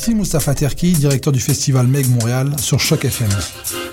[0.00, 3.28] Ici Moustapha Terki, directeur du festival Meg Montréal sur Choc FM.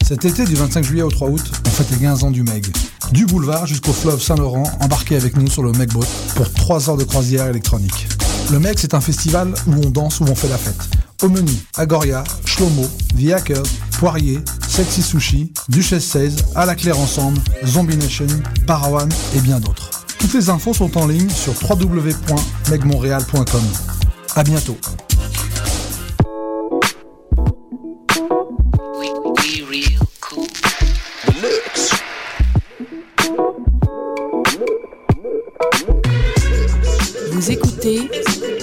[0.07, 2.65] Cet été, du 25 juillet au 3 août, on fête les 15 ans du Meg.
[3.11, 6.95] Du boulevard jusqu'au fleuve Saint-Laurent, embarquez avec nous sur le Meg Boat pour 3 heures
[6.95, 8.07] de croisière électronique.
[8.53, 10.79] Le Meg, c'est un festival où on danse, où on fait la fête.
[11.23, 12.87] Au menu, Agoria, Shlomo,
[13.19, 13.67] The Hackers,
[13.99, 18.27] Poirier, Sexy Sushi, Duchesse 16, À la Claire Ensemble, Zombie Nation,
[18.65, 19.89] Parawan et bien d'autres.
[20.19, 23.63] Toutes les infos sont en ligne sur www.megmontréal.com.
[24.35, 24.77] À bientôt.
[37.87, 38.09] Écoutez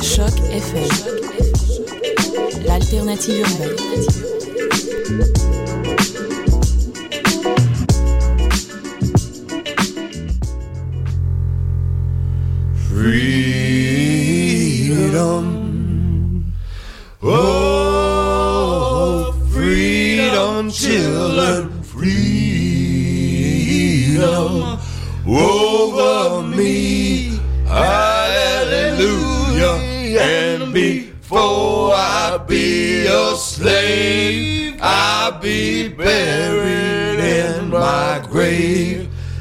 [0.02, 0.88] Choc FM,
[2.66, 3.70] l'alternative urbaine.
[12.88, 15.44] Freedom.
[17.22, 21.70] Oh, freedom, children.
[21.82, 22.14] Freedom
[25.26, 25.63] over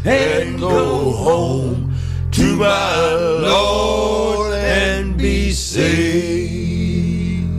[0.05, 1.95] and go home
[2.31, 7.49] to my Lord and be saved.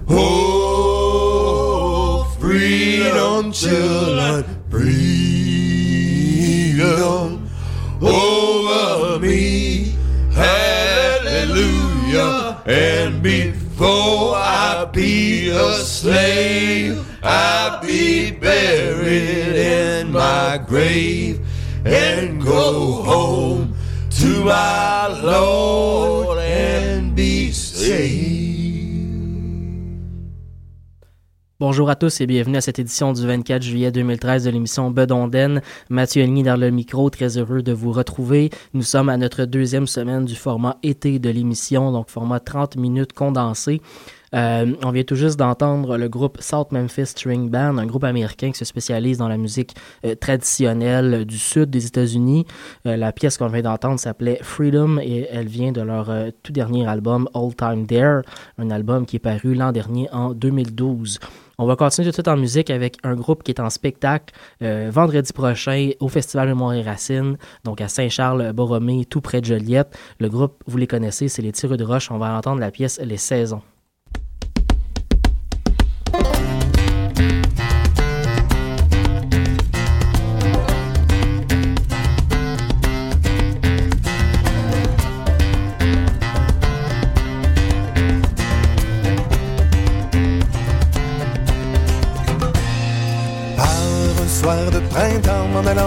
[0.09, 4.45] Oh, freedom, children,
[15.53, 21.41] a slave, I'll be buried in my grave
[21.85, 23.75] and go home
[24.19, 27.43] to my Lord and be.
[31.63, 35.63] Bonjour à tous et bienvenue à cette édition du 24 juillet 2013 de l'émission Bedonden.
[35.91, 38.51] Mathieu Elny dans le micro, très heureux de vous retrouver.
[38.75, 43.13] Nous sommes à notre deuxième semaine du format été de l'émission, donc format 30 minutes
[43.13, 43.81] condensé.
[44.35, 48.51] Euh, on vient tout juste d'entendre le groupe South Memphis String Band, un groupe américain
[48.51, 52.47] qui se spécialise dans la musique euh, traditionnelle du sud des États-Unis.
[52.87, 56.11] Euh, la pièce qu'on vient d'entendre s'appelait Freedom et elle vient de leur
[56.43, 58.23] tout dernier album All Time There,
[58.59, 61.19] un album qui est paru l'an dernier en 2012.
[61.59, 64.35] On va continuer tout de suite en musique avec un groupe qui est en spectacle
[64.61, 69.97] vendredi prochain au Festival Mémoire et Racines, donc à Saint-Charles-Borromée, tout près de Joliette.
[70.19, 72.11] Le groupe, vous les connaissez, c'est les Tireux de Roche.
[72.11, 73.63] On va entendre la pièce Les Saisons.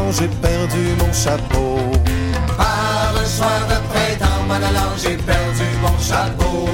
[0.06, 1.78] Printemps, j'ai perdu mon chapeau.
[2.58, 6.68] Par un soir de printemps, m'en allant, j'ai perdu mon chapeau.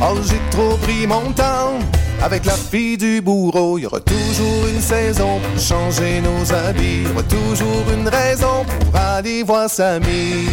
[0.00, 1.78] Oh, j'ai trop pris mon temps.
[2.22, 7.02] Avec la fille du bourreau, il y aura toujours une saison pour changer nos habits.
[7.02, 10.48] Il y aura toujours une raison pour aller voir Samy.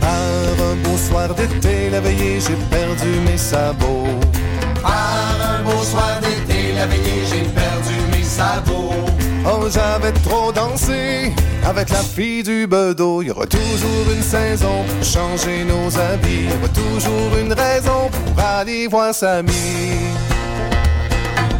[0.00, 4.20] Par un beau soir d'été, la veillée, j'ai perdu mes sabots.
[4.82, 9.27] Par un beau soir d'été, la veillée, j'ai perdu mes sabots.
[9.50, 11.32] Oh, j'avais trop dansé
[11.66, 13.22] avec la fille du bedeau.
[13.22, 16.44] Il y aura toujours une saison pour changer nos habits.
[16.44, 19.52] Il y aura toujours une raison pour aller voir Samy.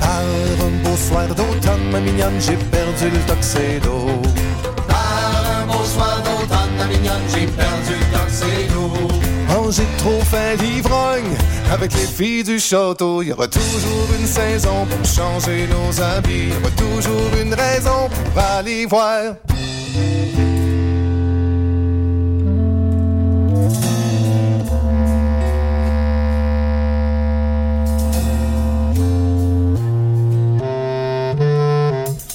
[0.00, 4.06] Par un beau soir d'automne, ma mignonne, j'ai perdu le tuxedo.
[4.86, 9.17] Par un beau soir d'automne, ma mignonne, j'ai perdu le tuxedo.
[9.70, 11.36] J'ai trop fait l'ivrogne
[11.70, 13.20] avec les filles du château.
[13.20, 16.44] Il y aura toujours une saison pour changer nos habits.
[16.44, 19.34] Il y aura toujours une raison pour aller voir.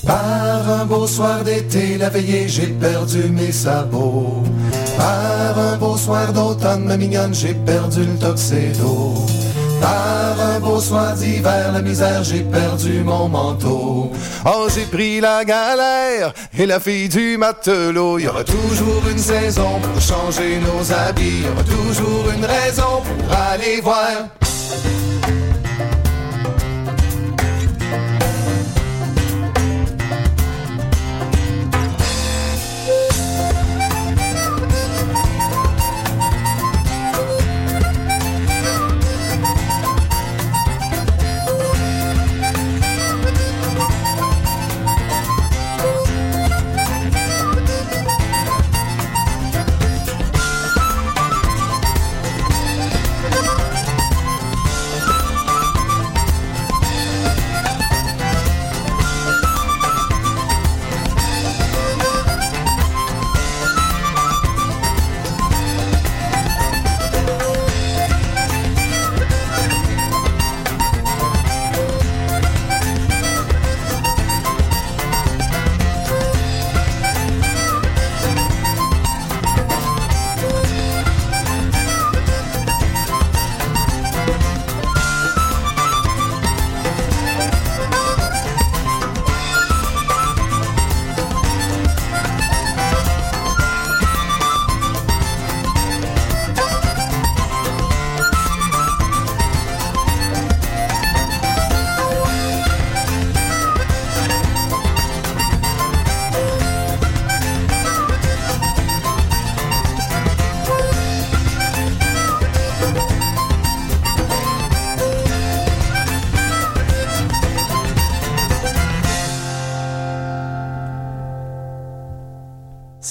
[0.05, 4.43] Par un beau soir d'été, la veillée, j'ai perdu mes sabots.
[4.97, 9.13] Par un beau soir d'automne, ma mignonne, j'ai perdu le tuxedo.
[9.81, 14.11] Par un beau soir d'hiver, la misère, j'ai perdu mon manteau.
[14.45, 18.17] Oh, j'ai pris la galère et la fille du matelot.
[18.19, 21.39] Il y aura toujours une saison pour changer nos habits.
[21.39, 24.29] Il y aura toujours une raison pour aller voir.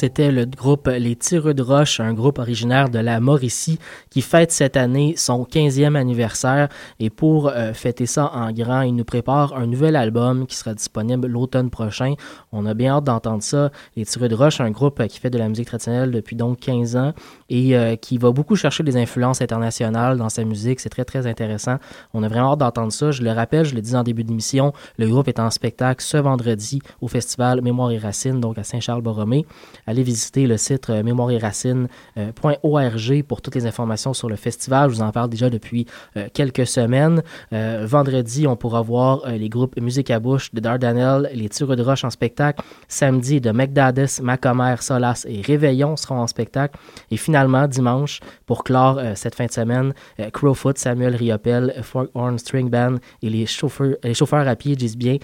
[0.02, 3.78] C'était le groupe Les Tireux de Roche, un groupe originaire de la Mauricie
[4.10, 6.70] qui fête cette année son 15e anniversaire.
[6.98, 10.74] Et pour euh, fêter ça en grand, il nous prépare un nouvel album qui sera
[10.74, 12.14] disponible l'automne prochain.
[12.50, 13.70] On a bien hâte d'entendre ça.
[13.94, 16.96] Les Tireux de Roche, un groupe qui fait de la musique traditionnelle depuis donc 15
[16.96, 17.12] ans
[17.52, 20.80] et euh, qui va beaucoup chercher des influences internationales dans sa musique.
[20.80, 21.76] C'est très, très intéressant.
[22.14, 23.10] On a vraiment hâte d'entendre ça.
[23.10, 26.16] Je le rappelle, je l'ai dit en début d'émission, le groupe est en spectacle ce
[26.16, 29.44] vendredi au festival Mémoire et Racines, donc à Saint-Charles-Borromée.
[29.86, 34.90] Allez visiter le site euh, mémoire et racines.org pour toutes les informations sur le festival.
[34.90, 37.22] Je vous en parle déjà depuis euh, quelques semaines.
[37.52, 41.82] Euh, vendredi, on pourra voir les groupes Musique à bouche de Dardanelle, les Tireux de
[41.82, 42.62] Roche en spectacle.
[42.88, 46.78] Samedi, de McDadis, Macomer, Solas et Réveillon seront en spectacle.
[47.10, 49.94] Et finalement, dimanche, pour clore cette fin de semaine,
[50.32, 55.18] Crowfoot, Samuel Riopel, Forkhorn String Band et les chauffeurs, les chauffeurs à pied, disent bien,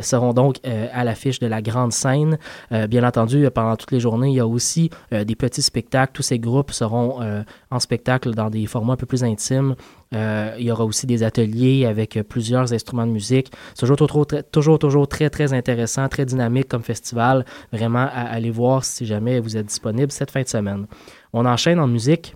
[0.00, 2.38] seront donc à l'affiche de la grande scène.
[2.88, 6.12] bien entendu, pendant toutes les journées, il y a aussi euh, des petits spectacles.
[6.12, 9.74] Tous ces groupes seront euh, en spectacle dans des formats un peu plus intimes.
[10.14, 13.50] Euh, il y aura aussi des ateliers avec plusieurs instruments de musique.
[13.74, 17.44] C'est toujours, toujours, toujours, très, très intéressant, très dynamique comme festival.
[17.72, 20.86] Vraiment, à aller voir si jamais vous êtes disponible cette fin de semaine.
[21.32, 22.34] On enchaîne en musique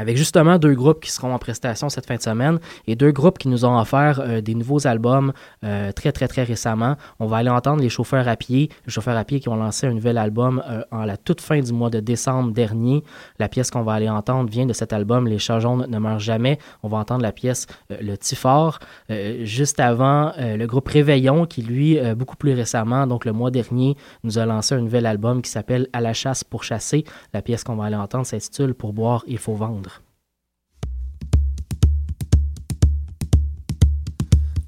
[0.00, 3.36] avec justement deux groupes qui seront en prestation cette fin de semaine et deux groupes
[3.36, 6.96] qui nous ont offert euh, des nouveaux albums euh, très très très récemment.
[7.18, 9.86] On va aller entendre les chauffeurs à pied, les chauffeurs à pied qui ont lancé
[9.86, 13.04] un nouvel album euh, en la toute fin du mois de décembre dernier.
[13.38, 16.18] La pièce qu'on va aller entendre vient de cet album Les chats jaunes ne meurent
[16.18, 16.58] jamais.
[16.82, 18.78] On va entendre la pièce Le Tifort.
[19.42, 24.38] juste avant, le groupe Réveillon qui lui beaucoup plus récemment, donc le mois dernier, nous
[24.38, 27.04] a lancé un nouvel album qui s'appelle À la chasse pour chasser.
[27.34, 29.89] La pièce qu'on va aller entendre s'intitule Pour boire, il faut vendre.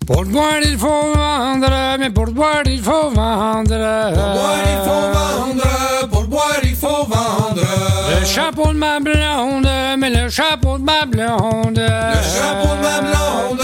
[0.06, 4.10] Pour boire, il faut vendre, mais pour boire, il faut vendre.
[4.14, 7.62] Pour boire, il faut vendre, pour boire, il faut vendre.
[8.20, 9.68] Le chapeau de ma blonde,
[9.98, 11.78] mais le chapeau de ma blonde.
[11.78, 13.60] Le chapeau de ma blonde,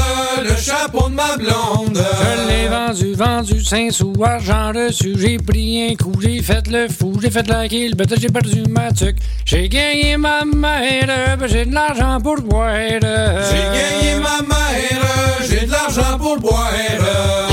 [0.68, 1.98] chapeau de ma blonde.
[2.20, 5.14] Je l'ai vendu, vendu 5 sous, argent reçu.
[5.18, 8.62] J'ai pris un coup, j'ai fait le fou, j'ai fait la kill, ben j'ai perdu
[8.68, 9.16] ma tuque.
[9.44, 12.74] J'ai gagné ma mère, ben j'ai de l'argent pour boire.
[12.74, 15.04] J'ai gagné ma mère,
[15.48, 17.47] j'ai de l'argent pour boire.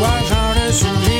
[0.00, 1.19] 5 sous, argent reçu.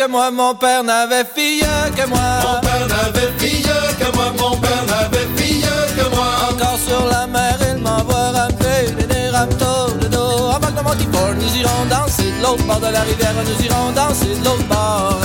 [0.00, 2.18] Que moi, mon père n'avait fille que moi.
[2.42, 5.66] Mon père n'avait fille que moi, mon père n'avait fille
[5.96, 6.28] que moi.
[6.50, 10.52] Encore sur la mer, il m'envoie ramper des ramtos de dos.
[10.56, 14.34] Avec le Montifort, nous irons danser de l'autre bord de la rivière, nous irons danser
[14.40, 15.19] de l'autre bord.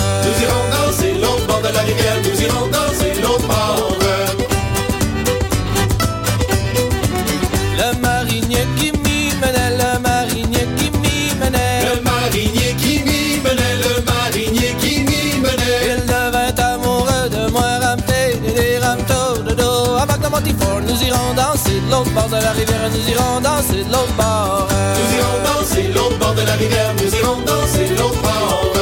[21.85, 24.67] De l'autre bord de la rivière, nous irons danser de l'autre bord.
[24.97, 28.73] Nous irons danser l'autre bord de la rivière, nous irons danser l'autre bord.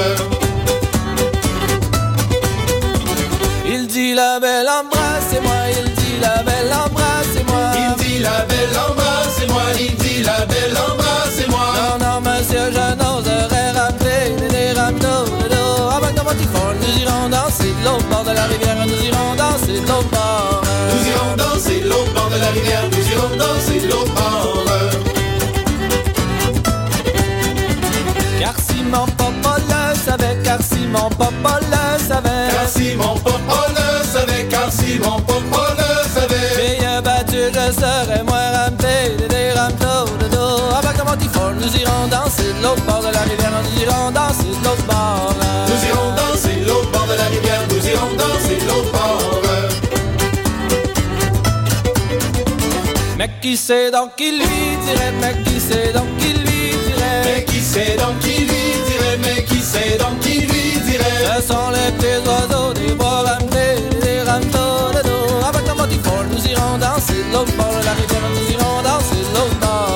[3.65, 7.63] Il dit la belle embrassez-moi, il dit la belle embrassez-moi.
[7.75, 11.65] Il dit la belle embrassez-moi, il dit la belle embrassez-moi.
[11.79, 15.89] Non, non, monsieur, je n'oserais rappeler des ramtos de dos.
[15.97, 19.35] Avec nos petits fort, nous irons danser de l'autre bord de la rivière, nous irons
[19.35, 20.32] danser de l'autre bord.
[22.53, 24.63] Rivière, nous irons danser l'autre bord.
[28.39, 32.49] Car si mon papa le savait, car si mon papa le savait.
[32.53, 36.77] Car si mon papa le savait, car si mon papa le savait.
[36.79, 40.59] Bien battu, je serais moins rampé des ramtos de dos.
[40.77, 44.11] Avec nos petits fort, nous irons danser de l'autre bord de la rivière, nous irons
[44.11, 45.42] danser de l'autre bord.
[53.23, 54.45] Mais qui sait donc qui lui
[54.85, 57.21] dirait, mais qui sait donc qui lui dirait?
[57.23, 61.37] Mais qui sait donc qui lui dirait, mais qui sait donc qui lui dirait?
[61.37, 65.45] Ce sont les petits oiseaux des bois ramtés, des ramtos de dos.
[65.47, 69.59] Avec petits fort, nous irons danser l'autre bord de la rivière, nous irons danser l'autre
[69.61, 69.92] bord.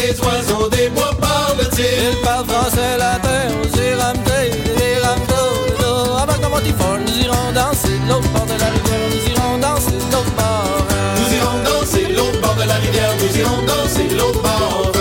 [0.00, 1.84] Les oiseaux des bois parlent-ils?
[2.10, 4.50] Ils parlent français, latin, aussi ramtés,
[4.80, 6.16] des ramtos de dos.
[6.22, 10.34] Avec nos fort, nous irons danser l'autre bord de la rivière, nous irons danser l'autre
[10.38, 10.80] bord.
[11.18, 14.92] Nous irons danser l'autre bord de la rivière, nous irons danser l'autre bord.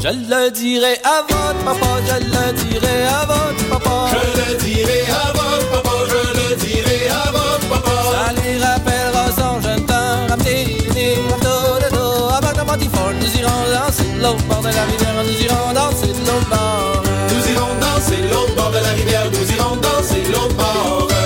[0.00, 3.96] Je le dirai à votre papa, je le dirai à votre papa.
[4.12, 6.77] Je le dirai à votre papa, je le dirai
[13.14, 17.02] nous irons danser de l'autre bord de la rivière, nous irons danser de l'autre bord.
[17.30, 21.17] Nous irons danser l'autre bord de la rivière, nous irons danser l'autre bord.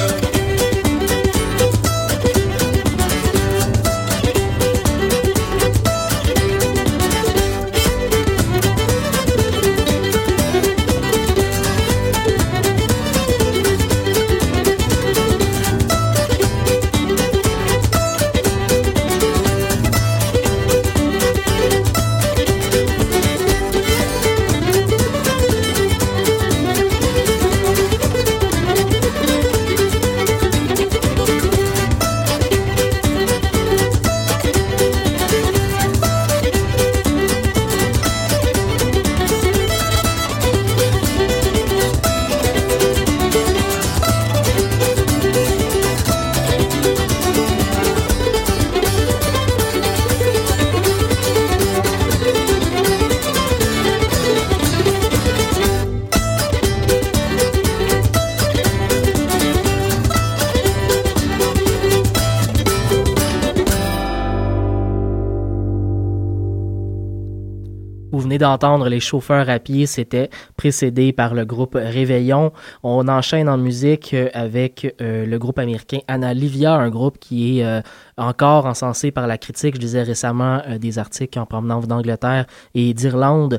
[68.52, 72.52] Vous venez les chauffeurs à pied, c'était précédé par le groupe Réveillon.
[72.82, 77.58] On enchaîne en musique euh, avec euh, le groupe américain Anna Livia, un groupe qui
[77.58, 77.80] est euh,
[78.16, 79.74] encore encensé par la critique.
[79.76, 83.58] Je disais récemment des articles en provenance d'Angleterre et d'Irlande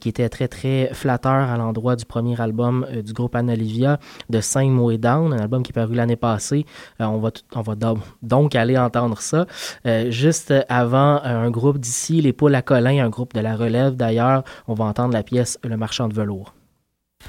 [0.00, 3.98] qui étaient très très flatteurs à l'endroit du premier album du groupe Anna Livia
[4.30, 6.64] de Saint Way Down, un album qui est paru l'année passée.
[6.98, 7.30] On va,
[8.22, 9.46] donc aller entendre ça.
[10.08, 14.42] Juste avant, un groupe d'ici, les Poules à Colin, un groupe de la relève d'ailleurs,
[14.68, 16.54] on va entendre la pièce Le Marchand de velours.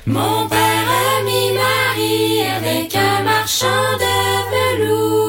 [0.05, 3.67] Mon père a mis Marie avec un marchand
[3.99, 5.20] de velours.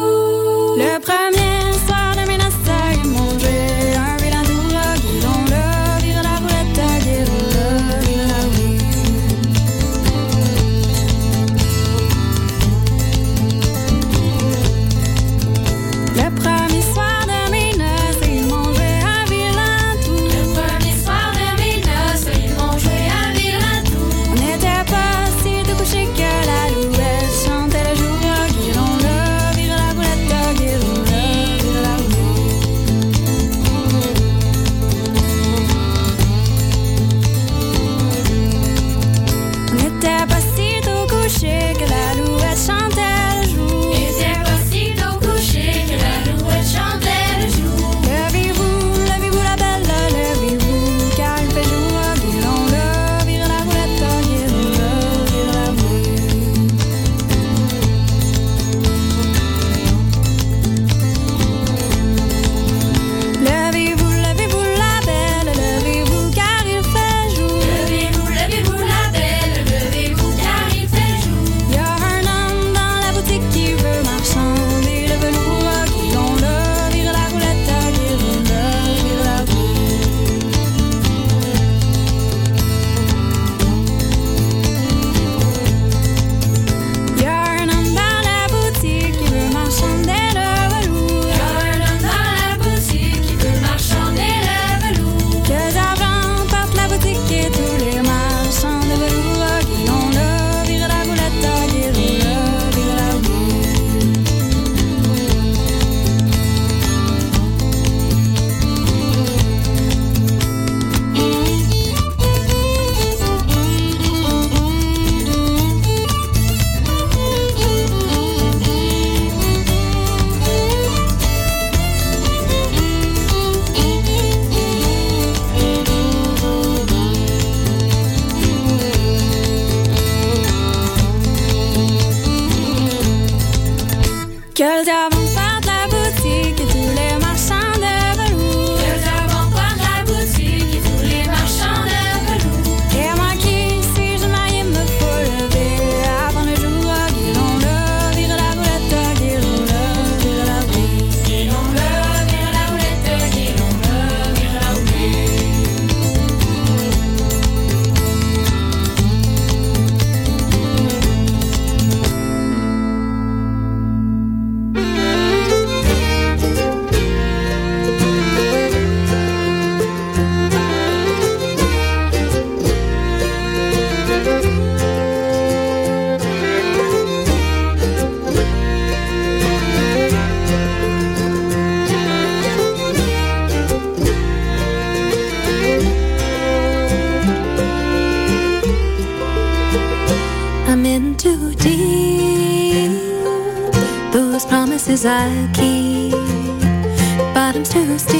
[197.53, 198.17] Bottom's too steep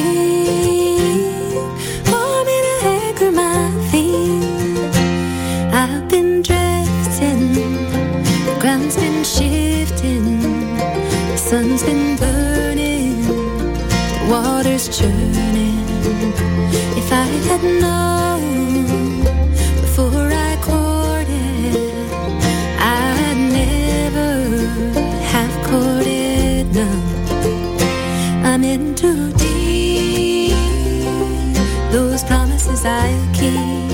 [2.05, 4.95] for me to anchor my feet.
[5.73, 7.55] I've been drifting,
[8.45, 10.43] the ground's been shifting,
[11.31, 15.81] the sun's been burning, the water's churning.
[17.01, 18.32] If I had known
[32.83, 33.93] promises I keep.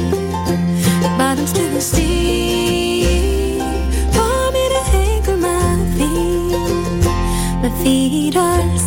[4.14, 7.05] For me to anchor my feet.
[7.62, 8.77] My feet are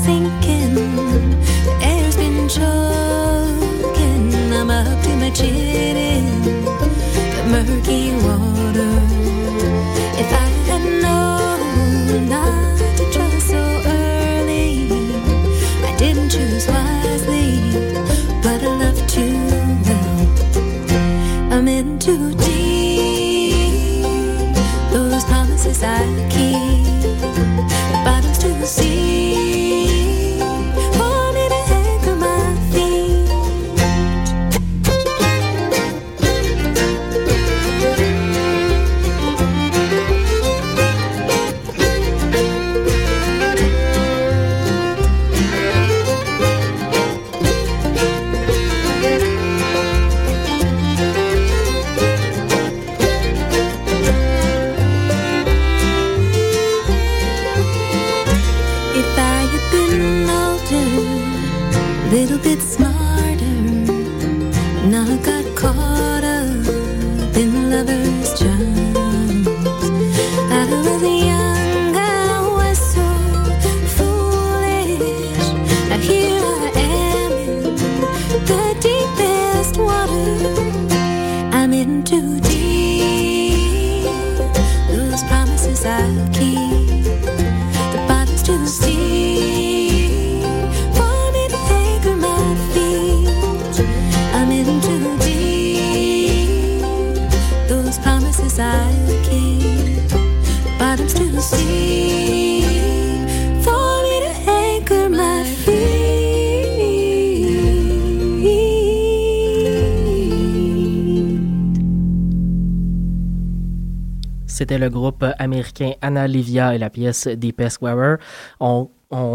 [114.62, 118.18] C'était le groupe américain Anna Livia et la pièce Deepest Wearer.
[118.60, 118.90] On,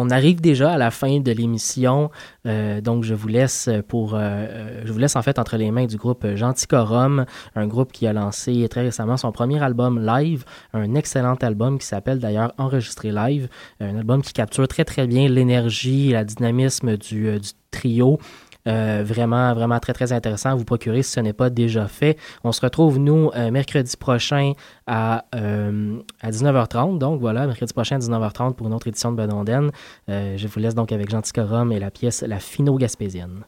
[0.09, 2.13] arrive déjà à la fin de l'émission,
[2.47, 5.87] euh, donc je vous laisse pour, euh, je vous laisse en fait entre les mains
[5.87, 10.95] du groupe Genticorum, un groupe qui a lancé très récemment son premier album live, un
[10.95, 13.49] excellent album qui s'appelle d'ailleurs Enregistré live,
[13.81, 18.21] un album qui capture très très bien l'énergie et la dynamisme du, euh, du trio.
[18.67, 22.17] Euh, vraiment, vraiment très, très intéressant à vous procurer si ce n'est pas déjà fait.
[22.45, 24.53] On se retrouve, nous, euh, mercredi prochain
[24.87, 26.99] à, euh, à 19h30.
[26.99, 29.71] Donc voilà, mercredi prochain à 19h30 pour une autre édition de Bedonden.
[30.09, 33.45] Je vous laisse donc avec Genticorum et la pièce La Fino-Gaspésienne.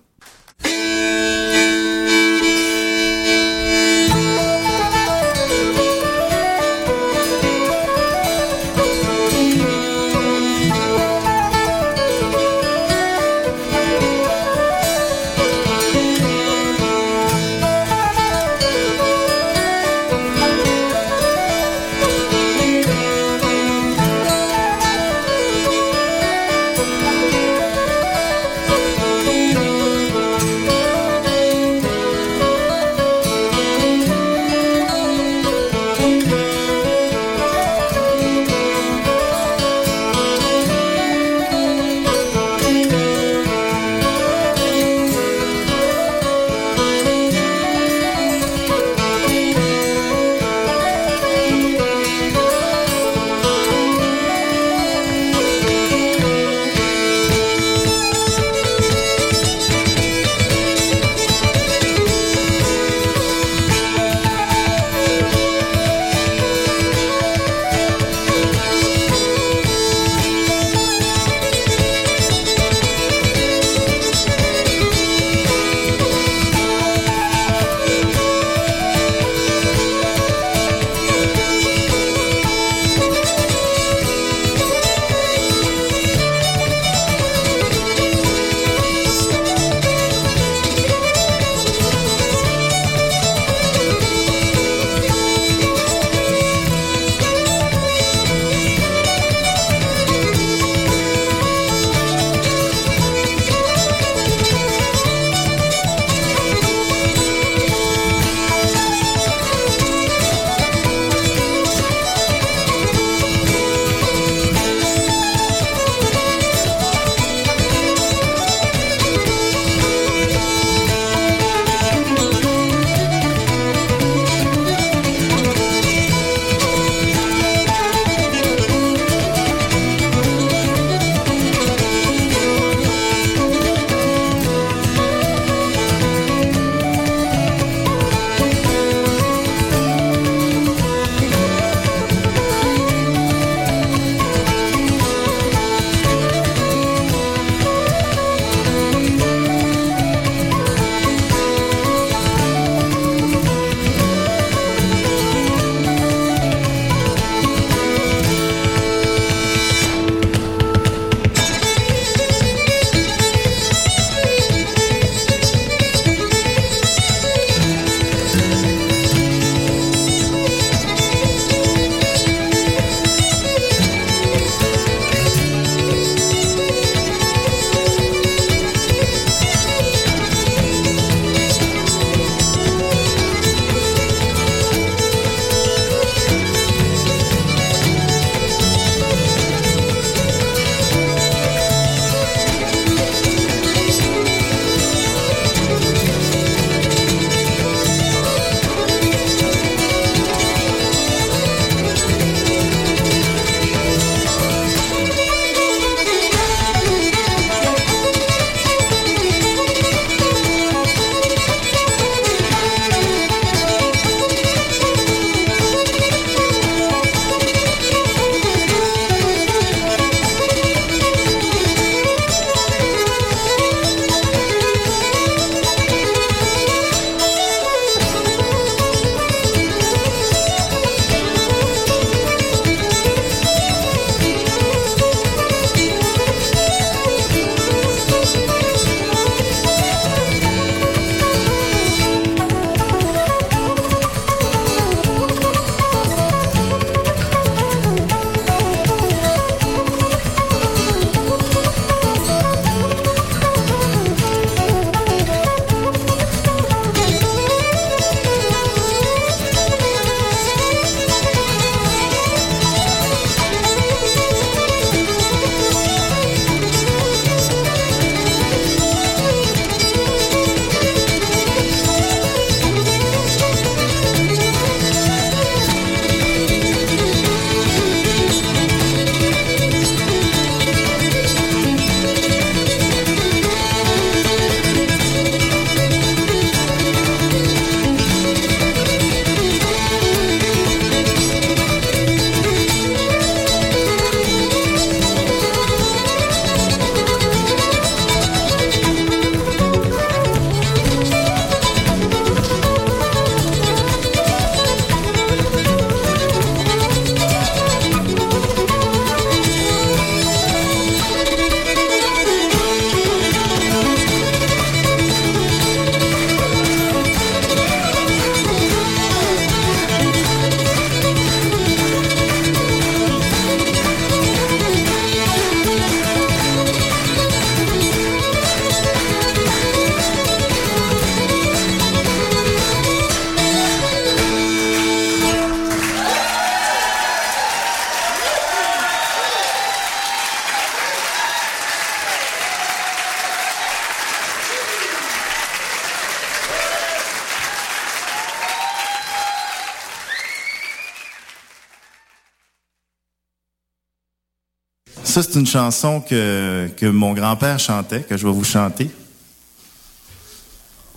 [355.23, 358.91] C'est une chanson que, que mon grand-père chantait, que je vais vous chanter.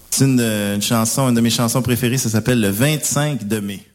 [0.10, 3.86] C'est une, une chanson, une de mes chansons préférées, ça s'appelle Le 25 de mai.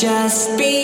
[0.00, 0.79] Just before.